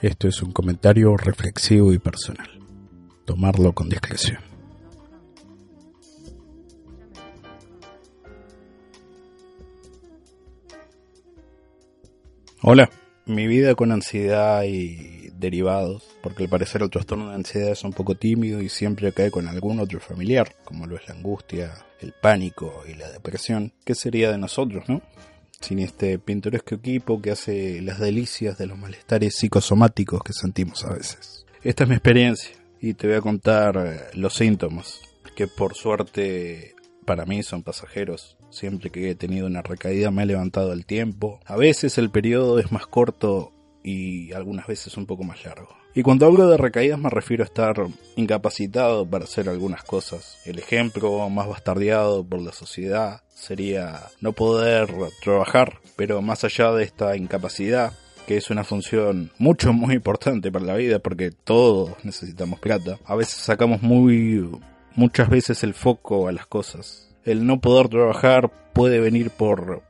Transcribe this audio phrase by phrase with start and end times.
[0.00, 2.48] Esto es un comentario reflexivo y personal.
[3.24, 4.38] Tomarlo con discreción.
[12.62, 12.88] Hola,
[13.26, 17.92] mi vida con ansiedad y derivados, porque al parecer el trastorno de ansiedad es un
[17.92, 22.12] poco tímido y siempre cae con algún otro familiar, como lo es la angustia, el
[22.12, 23.72] pánico y la depresión.
[23.84, 25.02] ¿Qué sería de nosotros, no?
[25.60, 30.94] Sin este pintoresco equipo que hace las delicias de los malestares psicosomáticos que sentimos a
[30.94, 31.46] veces.
[31.62, 35.00] Esta es mi experiencia y te voy a contar eh, los síntomas,
[35.36, 38.36] que por suerte para mí son pasajeros.
[38.50, 41.40] Siempre que he tenido una recaída me he levantado al tiempo.
[41.46, 45.68] A veces el periodo es más corto y algunas veces un poco más largo.
[45.98, 47.74] Y cuando hablo de recaídas me refiero a estar
[48.14, 50.38] incapacitado para hacer algunas cosas.
[50.44, 56.84] El ejemplo más bastardeado por la sociedad sería no poder trabajar, pero más allá de
[56.84, 57.94] esta incapacidad,
[58.28, 63.16] que es una función mucho muy importante para la vida porque todos necesitamos plata, a
[63.16, 64.48] veces sacamos muy
[64.94, 67.12] muchas veces el foco a las cosas.
[67.24, 69.82] El no poder trabajar puede venir por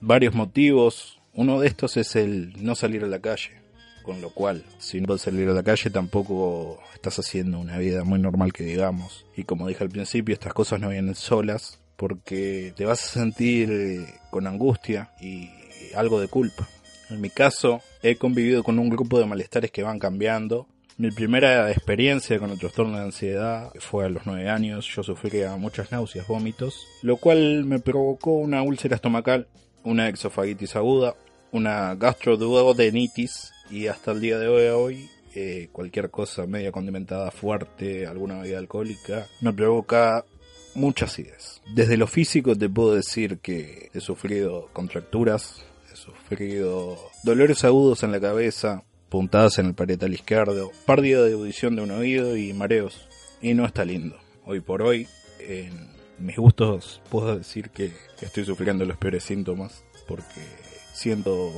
[0.00, 1.20] varios motivos.
[1.34, 3.62] Uno de estos es el no salir a la calle
[4.02, 8.04] con lo cual, si no puedes salir a la calle, tampoco estás haciendo una vida
[8.04, 9.24] muy normal que digamos.
[9.36, 13.70] Y como dije al principio, estas cosas no vienen solas porque te vas a sentir
[13.70, 15.48] eh, con angustia y
[15.94, 16.68] algo de culpa.
[17.10, 20.66] En mi caso, he convivido con un grupo de malestares que van cambiando.
[20.96, 24.86] Mi primera experiencia con el trastorno de ansiedad fue a los 9 años.
[24.86, 29.46] Yo sufría muchas náuseas, vómitos, lo cual me provocó una úlcera estomacal,
[29.84, 31.14] una exofagitis aguda,
[31.50, 38.06] una gastroduodenitis y hasta el día de hoy, hoy eh, cualquier cosa media condimentada fuerte,
[38.06, 40.26] alguna bebida alcohólica, me provoca
[40.74, 41.62] muchas ideas.
[41.74, 48.12] Desde lo físico te puedo decir que he sufrido contracturas, he sufrido dolores agudos en
[48.12, 53.08] la cabeza, puntadas en el parietal izquierdo, pérdida de audición de un oído y mareos.
[53.40, 54.16] Y no está lindo.
[54.44, 55.08] Hoy por hoy,
[55.40, 57.90] en mis gustos, puedo decir que
[58.20, 60.42] estoy sufriendo los peores síntomas porque
[60.92, 61.50] siento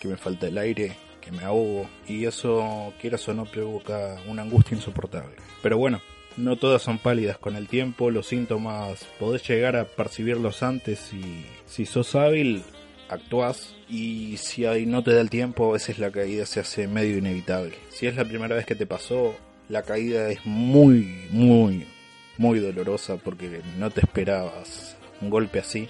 [0.00, 0.96] que me falta el aire,
[1.32, 5.36] me ahogo y eso, quieras o no, provoca una angustia insoportable.
[5.62, 6.00] Pero bueno,
[6.36, 11.44] no todas son pálidas con el tiempo, los síntomas podés llegar a percibirlos antes y
[11.66, 12.62] si sos hábil,
[13.08, 16.86] actúas y si ahí no te da el tiempo, a veces la caída se hace
[16.86, 17.74] medio inevitable.
[17.90, 19.34] Si es la primera vez que te pasó,
[19.68, 21.86] la caída es muy, muy,
[22.36, 25.88] muy dolorosa porque no te esperabas un golpe así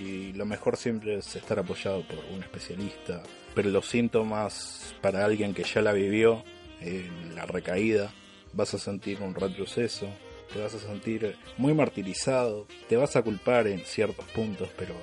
[0.00, 3.22] y lo mejor siempre es estar apoyado por un especialista.
[3.54, 6.44] Pero los síntomas para alguien que ya la vivió,
[6.80, 8.12] en la recaída,
[8.52, 10.08] vas a sentir un retroceso,
[10.52, 14.94] te vas a sentir muy martirizado, te vas a culpar en ciertos puntos, pero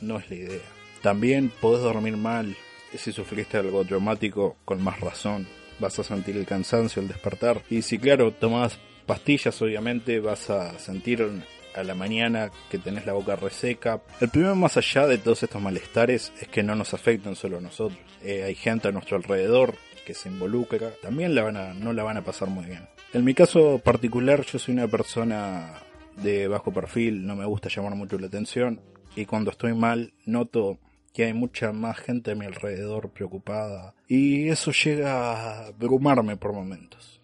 [0.00, 0.62] no es la idea.
[1.02, 2.56] También podés dormir mal,
[2.96, 5.46] si sufriste algo traumático, con más razón.
[5.78, 7.62] Vas a sentir el cansancio al despertar.
[7.70, 11.26] Y si claro, tomas pastillas, obviamente vas a sentir
[11.74, 14.02] a la mañana que tenés la boca reseca.
[14.20, 17.60] El primero más allá de todos estos malestares es que no nos afectan solo a
[17.60, 18.00] nosotros.
[18.22, 19.74] Eh, hay gente a nuestro alrededor
[20.04, 22.88] que se involucra, también la van a, no la van a pasar muy bien.
[23.12, 25.74] En mi caso particular yo soy una persona
[26.16, 28.80] de bajo perfil, no me gusta llamar mucho la atención
[29.14, 30.78] y cuando estoy mal noto
[31.12, 36.52] que hay mucha más gente a mi alrededor preocupada y eso llega a abrumarme por
[36.52, 37.20] momentos.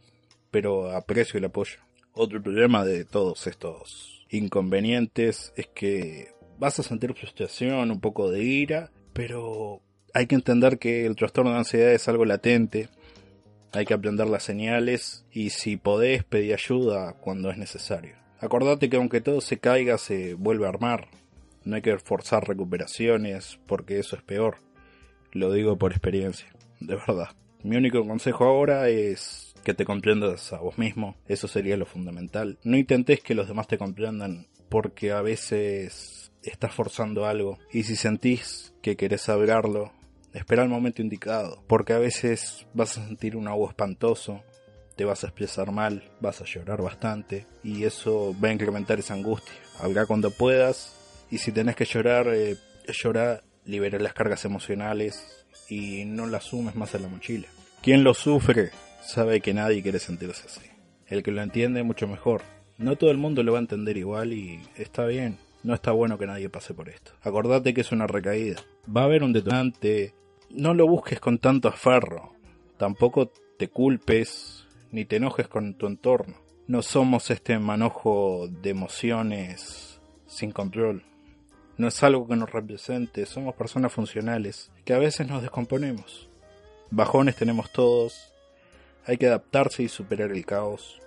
[0.51, 1.79] Pero aprecio el apoyo.
[2.13, 6.29] Otro problema de todos estos inconvenientes es que
[6.59, 9.81] vas a sentir frustración, un poco de ira, pero
[10.15, 12.89] hay que entender que el trastorno de ansiedad es algo latente,
[13.73, 18.17] hay que aprender las señales y si podés pedir ayuda cuando es necesario.
[18.41, 21.09] Acordate que aunque todo se caiga se vuelve a armar,
[21.65, 24.57] no hay que forzar recuperaciones porque eso es peor,
[25.33, 26.49] lo digo por experiencia,
[26.81, 27.29] de verdad.
[27.63, 32.59] Mi único consejo ahora es que te comprendas a vos mismo, eso sería lo fundamental.
[32.65, 37.97] No intentes que los demás te comprendan porque a veces estás forzando algo y si
[37.97, 39.93] sentís que querés hablarlo,
[40.33, 44.43] espera el momento indicado, porque a veces vas a sentir un agua espantoso,
[44.97, 49.15] te vas a expresar mal, vas a llorar bastante y eso va a incrementar esa
[49.15, 49.55] angustia.
[49.81, 50.95] Habla cuando puedas
[51.31, 52.57] y si tenés que llorar, eh,
[52.87, 57.47] llorar, libera las cargas emocionales y no la sumes más a la mochila.
[57.83, 58.71] Quien lo sufre
[59.09, 60.67] sabe que nadie quiere sentirse así.
[61.07, 62.43] El que lo entiende mucho mejor.
[62.77, 65.39] No todo el mundo lo va a entender igual y está bien.
[65.63, 67.13] No está bueno que nadie pase por esto.
[67.23, 68.61] Acordate que es una recaída.
[68.95, 70.13] Va a haber un detonante.
[70.51, 72.35] No lo busques con tanto aferro.
[72.77, 76.37] Tampoco te culpes ni te enojes con tu entorno.
[76.67, 81.03] No somos este manojo de emociones sin control.
[81.79, 86.29] No es algo que nos represente, somos personas funcionales que a veces nos descomponemos.
[86.91, 88.35] Bajones tenemos todos,
[89.09, 91.01] hay que adaptarse y superar el caos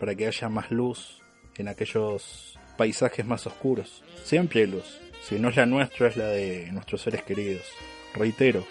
[0.00, 1.22] para que haya más luz
[1.56, 4.02] en aquellos paisajes más oscuros.
[4.24, 7.62] Siempre hay luz, si no es la nuestra es la de nuestros seres queridos.
[8.14, 8.64] Reitero,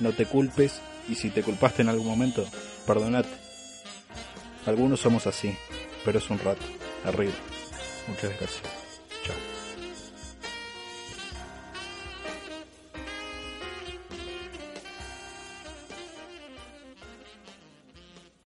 [0.00, 2.46] no te culpes y si te culpaste en algún momento,
[2.86, 3.28] perdonate.
[4.64, 5.54] Algunos somos así,
[6.04, 6.64] pero es un rato.
[7.04, 7.34] Arriba.
[8.08, 8.75] Muchas gracias.